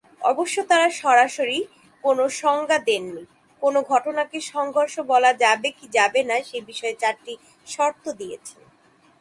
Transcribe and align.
অবশ্য 0.21 0.57
তারা 0.69 0.87
সরাসরি 1.01 1.59
কোন 2.03 2.17
সংজ্ঞা 2.41 2.79
দেননি, 2.87 3.23
কোন 3.61 3.75
ঘটনাকে 3.91 4.37
সংঘর্ষ 4.53 4.95
বলা 5.11 5.31
যাবে 5.43 5.69
কি 5.77 5.85
যাবে 5.97 6.21
না 6.23 6.37
সে 6.49 6.57
বিষয়ে 6.69 6.95
চারটি 7.01 7.33
শর্ত 7.67 8.03
দিয়েছেন। 8.19 8.61